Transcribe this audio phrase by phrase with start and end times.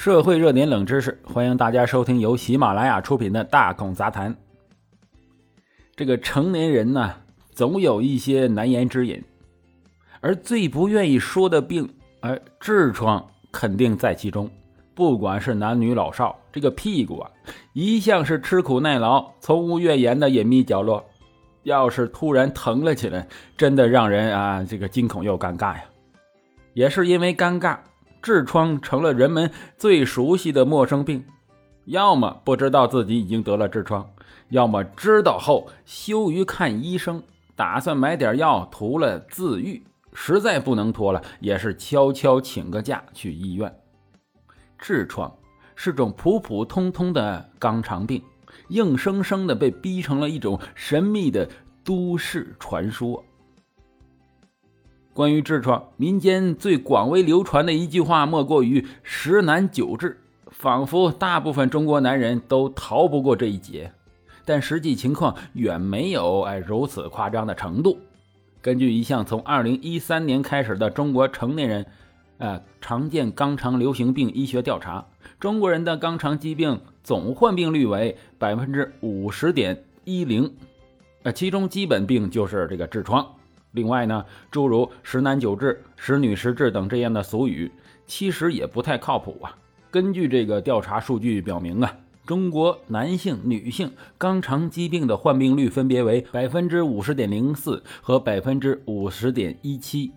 [0.00, 4.34] 社会热点冷知识，欢迎大家收听由喜马拉雅出品的《大孔杂谈》。
[5.94, 7.16] 这个成年人呢，
[7.52, 9.22] 总有一些难言之隐，
[10.22, 11.86] 而最不愿意说的病，
[12.20, 13.22] 而痔疮
[13.52, 14.50] 肯定在其中。
[14.94, 17.30] 不管是男女老少，这个屁股啊，
[17.74, 21.04] 一向是吃苦耐劳、从无怨言的隐秘角落。
[21.64, 25.84] 要是突然疼了起来，真的让人啊，这个惊恐又尴尬呀。
[26.72, 27.76] 也是因为尴尬。
[28.22, 31.24] 痔疮成了人们最熟悉的陌生病，
[31.86, 34.08] 要么不知道自己已经得了痔疮，
[34.50, 37.22] 要么知道后羞于看医生，
[37.56, 39.82] 打算买点药涂了自愈。
[40.12, 43.72] 实在不能拖了，也是悄悄请个假去医院。
[44.80, 45.32] 痔疮
[45.76, 48.20] 是种普普通通的肛肠病，
[48.68, 51.48] 硬生生的被逼成了一种神秘的
[51.84, 53.24] 都市传说。
[55.12, 60.14] 关于痔疮，民间最广为流传的一句话莫过于“十男九痔”，
[60.50, 63.92] 仿佛大部分中国男人都逃不过这一劫。
[64.44, 67.98] 但实际情况远没有哎如此夸张的程度。
[68.62, 71.86] 根据一项从2013年开始的中国成年人，
[72.38, 75.06] 呃常见肛肠流行病医学调查，
[75.38, 80.54] 中国人的肛肠疾病总患病率为百分之五十点一零，
[81.24, 83.26] 呃，其中基本病就是这个痔疮。
[83.72, 87.70] 另外呢，诸如“十男九痔”“十女十痔”等这样的俗语，
[88.06, 89.56] 其实也不太靠谱啊。
[89.90, 100.12] 根据这个调查数据表明啊，中国男性、女性肛肠疾病的患病率分别为百分之五十点零四和百分之五十点一七，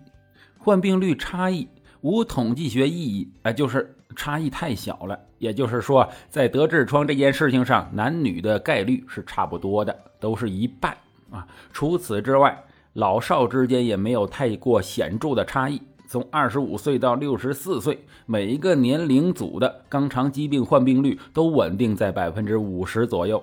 [0.58, 1.68] 患病率差异
[2.02, 5.18] 无统计学意义，啊，就是差异太小了。
[5.38, 10.96] 也就是说，在得痔疮这件事情上，男女的概率是差不多的，都是一半
[11.30, 11.46] 啊。
[11.72, 23.42] 除此之外，老少之间也没有太过显著的差异，从二十五岁到六十四岁，每一个年龄组的肛肠疾病患病率都稳定在百分之五十左右。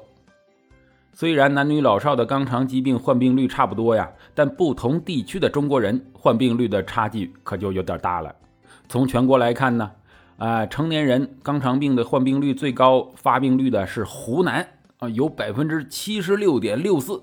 [1.12, 8.34] 虽然男女老少的肛肠疾病患病率差不多呀，但不同地区的中国人患病率的差距可就有点大了。
[8.88, 9.92] 从全国来看呢，
[10.38, 14.66] 啊，成年人肛肠病的患病率最高发病率的是湖南
[15.00, 17.22] 啊，有百分之七十六点六四。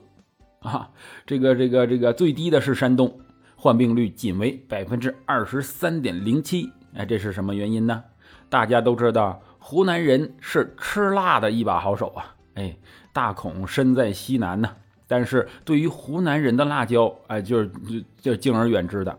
[0.60, 0.90] 啊，
[1.24, 3.20] 这个这个这个最低的是山东，
[3.56, 6.72] 患病率仅为百分之二十三点零七。
[6.94, 8.02] 哎，这是什么原因呢？
[8.48, 12.34] 大家都知道，湖南人是吃辣的一把好手啊。
[12.54, 12.76] 哎，
[13.12, 14.68] 大孔身在西南呢，
[15.06, 17.70] 但是对于湖南人的辣椒，哎，就是
[18.20, 19.16] 就敬而远之的。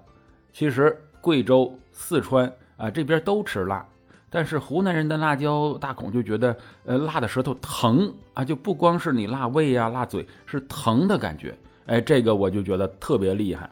[0.51, 3.87] 其实贵州、四川啊这边都吃辣。
[4.29, 11.57] 但是湖南人的辣椒大孔就觉得，呃，辣的舌头疼啊，就不光是你辣胃呀、辣嘴，是疼的感觉。
[11.87, 13.69] 哎，这个我就觉得特别厉害。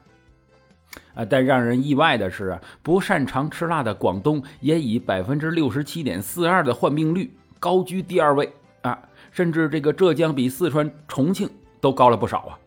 [1.14, 8.52] 啊，但让人意外的是啊，不擅长吃辣的广东也以百分之六十七点四二的患病率高居第二位
[8.82, 8.98] 啊，
[9.32, 11.48] 甚至这个浙江比四川、重庆
[11.80, 12.58] 都高了不少啊。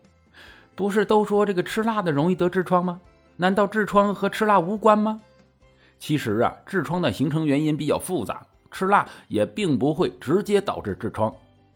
[0.75, 3.01] 不是都说这个吃辣的容易得痔疮吗？
[3.35, 5.19] 难道痔疮和吃辣无关吗？
[6.01, 11.31] 其实啊，痔疮的形成原因比较复杂，吃辣也并不会直接导致痔疮，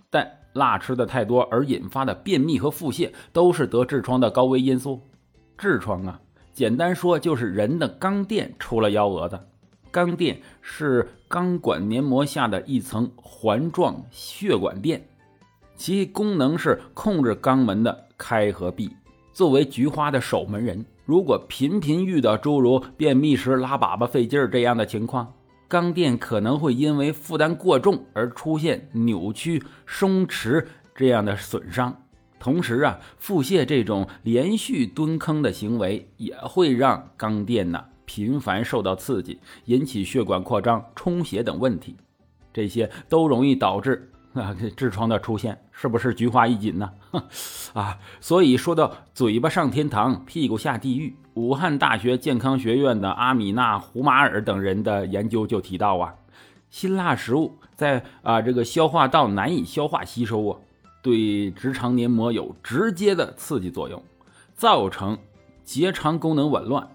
[0.09, 4.99] 但辣吃的太多而引发的便秘和腹泻都是得痔疮的高危因素。
[5.59, 6.19] 痔疮啊，
[6.51, 9.39] 简单说就是人的肛垫出了幺蛾子。
[9.93, 15.07] 肛垫是肛管黏膜下的一层环状血管垫，
[15.75, 18.89] 其功能是控制肛门的开和闭，
[19.35, 20.85] 作为菊花的守门人。
[21.03, 25.33] 如果频频遇到诸如便秘时拉粑粑费劲儿这样的情况，
[25.69, 30.65] 肛垫可能会因为负担过重而出现扭曲、松弛
[30.95, 31.93] 这样的损伤。
[32.39, 41.97] 同时啊，腹泻这种连续蹲坑的行为也会让肛垫呢频繁受到刺激，引起血管扩张、充血等问题，
[42.53, 44.09] 这些都容易导致。
[44.35, 46.91] 啊，这痔疮的出现是不是菊花一紧呢？
[47.71, 56.13] 啊，所以说到嘴巴上天堂，屁股下地狱，武汉大学健康学院的阿米娜·胡马尔等人的研究就提到啊，
[56.69, 60.59] 辛辣食物在啊这个消化道难以消化吸收啊，
[61.01, 64.03] 对直肠黏膜有直接的刺激作用，
[64.53, 65.17] 造成
[65.63, 66.85] 结肠功能紊乱，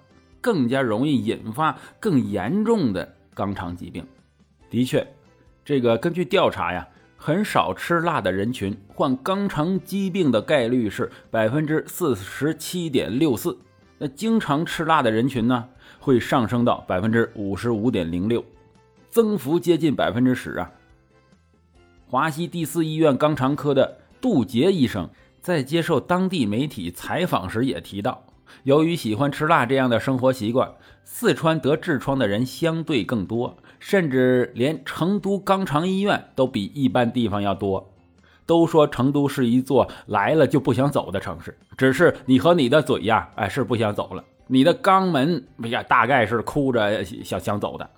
[0.43, 4.07] 更加容易引发更严重的肛肠疾病。
[4.69, 5.07] 的确，
[5.65, 6.87] 这个根据调查呀。
[7.23, 13.59] 很少吃辣的人群患肛肠疾病的概率是百分之四十七点六四，
[13.99, 15.69] 那经常吃辣的人群呢，
[15.99, 18.43] 会上升到百分之五十五点零六，
[19.11, 20.73] 增幅接近百分之十啊。
[22.09, 25.07] 华西第四医院肛肠科的杜杰医生
[25.43, 28.25] 在接受当地媒体采访时也提到，
[28.65, 30.73] 由于喜欢吃辣这样的生活习惯，
[31.05, 37.93] 四川得痔疮的人相对更多，甚至连成都肛肠医院都比一般地方要多。
[38.47, 44.25] 都说成都是一座来了就不想走的城市，只是你和你的嘴呀，哎，是不想走了。
[44.49, 47.89] 你的肛门哎呀，大概是哭着想想走的，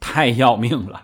[0.00, 1.02] 太要命了。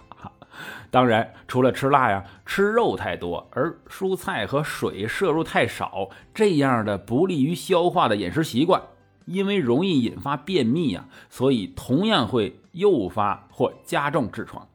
[0.90, 8.80] 当然，除了吃辣呀，吃肉太多，而蔬菜和水摄入太少，这样的不利于消化的饮食习惯，
[9.24, 14.66] 因为容易引发便秘呀，所以同样会诱发或加重痔疮。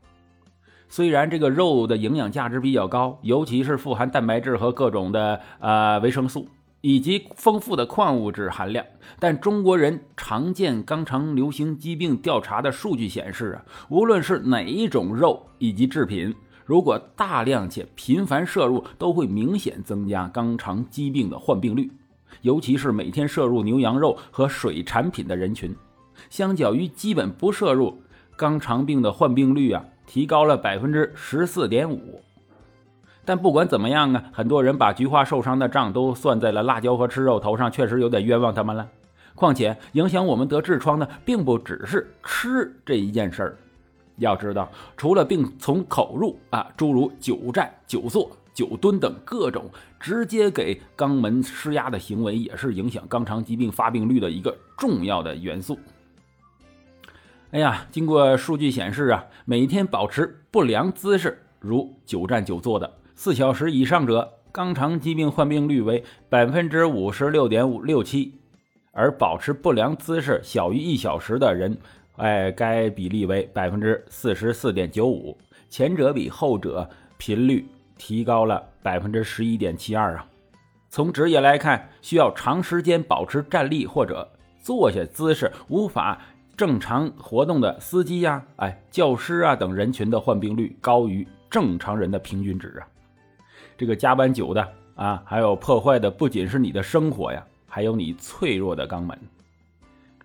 [0.89, 6.49] 虽然这个肉的营养价值比较高，尤其是富含蛋白质和各种的呃维生素
[6.81, 8.85] 以及丰富的矿物质含量，
[9.19, 16.35] 但中国人常见肛肠流行疾病调查的数据显示啊，无论是哪一种肉以及制品，
[16.65, 21.91] 如果大量且频繁摄入，都会明显增加肛肠疾病的患病率，
[22.41, 25.75] 尤其是每天摄入牛羊肉和水产品的人群，
[26.29, 28.01] 相较于基本不摄入，
[28.37, 29.85] 肛肠病的患病率啊。
[30.07, 32.21] 提高了百分之十四点五，
[33.31, 38.85] 但不管怎么样啊，很多人把菊花受伤的账都算在了辣椒和吃肉头上，确实有点冤枉他们了。
[39.35, 43.57] 况且影响我们得痔疮的，并不只是吃这一件事儿。
[44.17, 49.63] 要知道，除了病从口入啊，诸如久站、久坐、久蹲等各种
[49.97, 55.79] 直接给肛门施压的行为，也是影响肛肠疾病发病率的一个重要的元素。
[57.51, 62.91] 哎呀，经过数据显示啊，每天保持不良姿势，如久站久坐的
[63.23, 68.31] 四小时以上者，肛肠疾病患病率为百分之五十六点五六七；
[68.93, 71.77] 而保持不良姿势小于一小时的人，
[72.15, 75.37] 哎，该比例为百分之四十四点九五。
[75.69, 76.89] 前者比后者
[77.19, 77.63] 频率
[77.95, 80.25] 提高了百分之十一点七二啊。
[80.89, 84.27] 从职业来看，需要长时间保持站立或者
[84.63, 86.19] 坐下姿势，无法。
[86.57, 92.87] 正常活动的司机呀，哎，教师啊等人群的患病率高于正常人的平均值啊。
[93.81, 99.17] 这个加班久的啊，还有破坏的不仅是你的生活呀，还有你脆弱的肛门。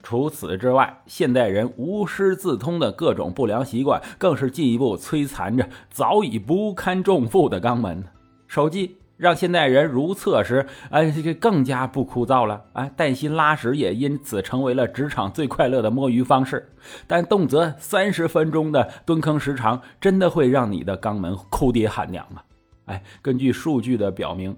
[0.03, 8.05] 除此之外，现代人无师自通的各种不良习惯，更是进一步摧残着早已不堪重负的肛门。
[8.47, 8.99] 手机。
[9.17, 12.91] 让现代人如厕时，哎，这个更加不枯燥了啊！
[12.95, 16.71] 带薪拉屎也因此成为了职场最快乐的摸鱼方式。
[17.07, 22.43] 但动辄三十分钟的蹲坑时长，真的会让你的肛门哭爹喊娘吗？
[22.87, 24.57] 哎，根据数据的表明，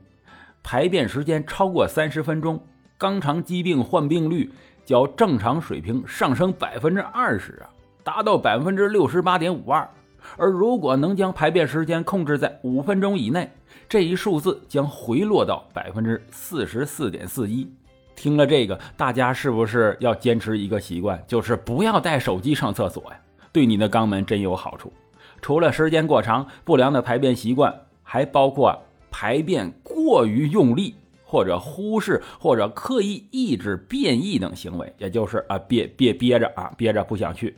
[0.62, 2.62] 排便时间超过三十分钟，
[2.98, 4.50] 肛肠疾病患病率
[4.84, 7.68] 较正常水平上升百分之二十啊，
[8.02, 9.88] 达到百分之六十八点五二。
[10.36, 13.50] 而如果能将排便时间控制在五分钟以内，
[13.88, 17.70] 这一数字将回落到百分之四十四点四一。
[18.14, 23.18] 听了这个，大家是不是要坚持一个习惯，就是不要带手机上厕所呀？
[23.52, 24.92] 对你的肛门真有好处。
[25.40, 27.72] 除了时间过长，不良的排便习惯
[28.10, 28.74] 还包括
[29.10, 30.94] 排便过于用力，
[31.26, 37.54] 或者忽视或者刻意抑制便意等行为，也就是啊憋憋憋着啊憋着不想去。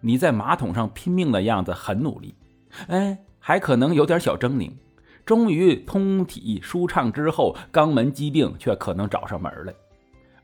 [0.00, 2.34] 你在马桶上拼命的样子很努力，
[2.88, 4.68] 哎，还可能有点小狰狞。
[5.24, 9.72] 终于通体舒畅之后，肛门疾病却可能找上门来。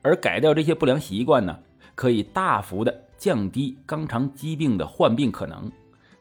[0.00, 1.58] 而改掉这些不良习惯呢，
[1.96, 5.70] 可以大幅的降低肛肠疾病的患病可能，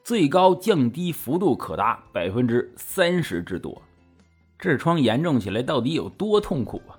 [0.10, 3.80] 最高降低幅度可达百分之三十之多。
[4.60, 6.98] 痔疮严重起来到底有多痛苦啊？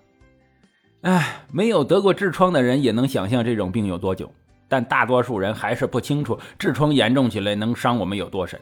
[1.01, 4.31] 哎，没有得过痔疮的人也能想象这种病有多久，
[4.69, 8.61] 但大多数人还是不清楚痔疮严重起来能伤我们有多深。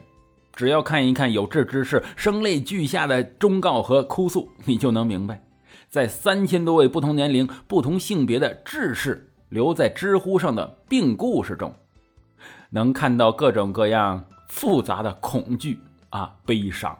[0.51, 5.43] 只要看一看有志之士声泪俱下的忠告和哭诉，你就能明白，
[5.89, 11.71] 在三千多位不同年龄、不同性别的志士留在知乎上的病故事中，
[12.71, 15.79] 能看到各种各样复杂的恐惧
[16.09, 16.97] 啊、悲伤、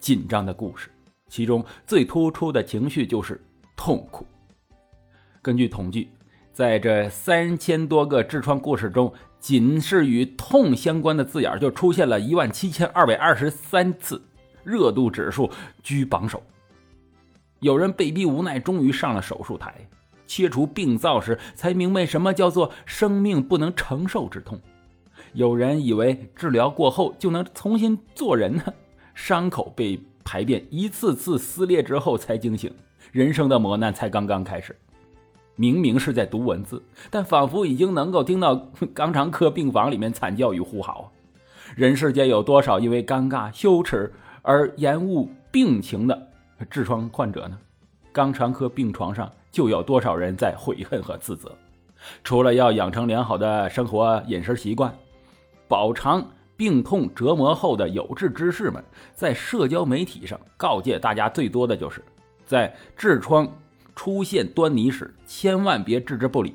[0.00, 0.90] 紧张的故事。
[1.28, 3.40] 其中最突出的情绪就是
[3.76, 4.26] 痛苦。
[5.40, 6.10] 根据统计，
[6.52, 14.20] 在这三千多个痔疮故事中，仅是与痛相关的字眼就出现了一万七千二百二十三次，
[14.64, 15.50] 热度指数
[15.82, 16.42] 居榜首。
[17.60, 19.74] 有人被逼无奈，终于上了手术台，
[20.26, 24.60] 切除病灶时才明白什么叫做生命不能承受之痛。
[25.36, 28.64] 有人以为治疗过后就能重新做人呢，
[29.14, 32.72] 伤口被排便一次次撕裂之后才惊醒，
[33.12, 34.74] 人生的磨难才刚刚开始。
[35.54, 38.56] 明明是在读文字，但仿佛已经能够听到
[38.96, 41.12] 肛肠科病房里面惨叫与呼嚎。
[41.74, 46.28] 人世间有多少因为尴尬、羞耻而延误病情的
[46.70, 47.58] 痔疮患者呢？
[48.14, 51.52] 肛肠科病床上就有多少人在悔恨和自责。
[52.24, 54.94] 除了要养成良好的生活饮食习惯，
[55.68, 58.82] 饱尝病痛折磨后的有志之士们，
[59.14, 62.02] 在社交媒体上告诫大家最多的就是，
[62.44, 63.46] 在痔疮
[63.94, 66.54] 出现端倪时，千万别置之不理，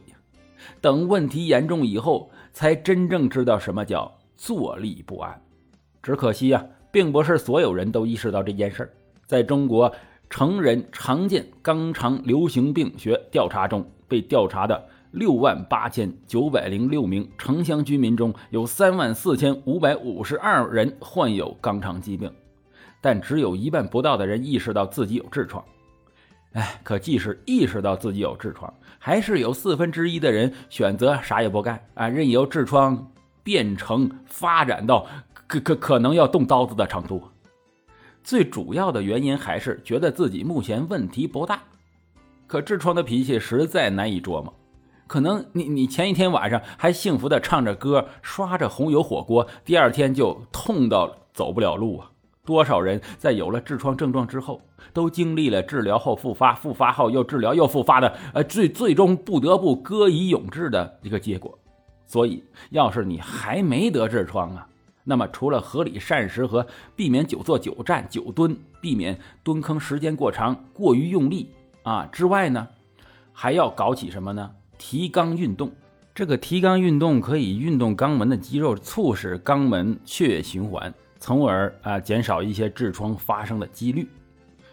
[0.79, 5.41] 等问题严重以后，才真正知道什么叫坐立不安。
[6.01, 8.93] 只可惜呀，并不是所有人都意识到这件事儿。
[9.27, 9.93] 在中国
[10.29, 14.89] 成人常见肛肠流行病学调查中，被调查的。
[15.11, 22.31] 六万八千九百零六名城乡居民中有三万四千五百五十二人患有肛肠疾病，
[23.01, 25.63] 但只有一半不到的人意识到自己有痔疮。
[26.53, 33.11] 哎，可即使意识到自己有痔疮，还是有四分之一的人选择啥也不干啊，任由痔疮
[33.43, 35.07] 变成发展到
[35.47, 37.23] 可可可能要动刀子的程度。
[38.23, 41.63] 最主要的原因还是觉得自己目前问题不大，
[42.47, 44.53] 可痔疮的脾气实在难以捉摸。
[45.11, 52.09] 可能你你前一天晚上还幸福的唱着歌，刷着红油火锅，第二天就痛到走不了路啊！
[52.45, 54.61] 多少人在有了痔疮症状之后，
[54.93, 61.59] 都经历了治疗后复发，复发后又治疗又复发的，呃，最最终不得不歌以永志的一个结果。
[62.05, 64.65] 所以，要是你还没得痔疮啊，
[65.03, 66.65] 那么除了合理膳食和
[66.95, 71.49] 避免久坐久站久蹲，避免蹲坑时间过长、过于用力
[71.83, 72.65] 啊之外呢，
[73.33, 74.49] 还要搞起什么呢？
[74.83, 75.71] 提肛运动，
[76.15, 84.09] 这个提肛运动可以运动肛门的肌肉，促使肛门血液循环，从而啊减少一些痔疮发生的几率。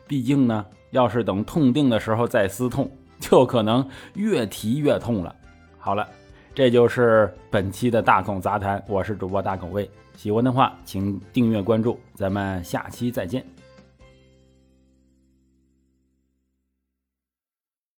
[0.06, 5.36] 毕竟呢，要是等痛定的时候再撕痛，就可能越提越痛了。
[5.76, 6.08] 好了，
[6.54, 9.88] 这就是本期的大孔杂谈，我是主播大孔卫。
[10.16, 13.44] 喜欢的话，请订阅关注，咱们下期再见。